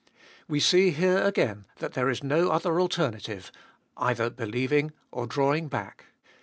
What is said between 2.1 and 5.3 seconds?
no other alternative— either believing or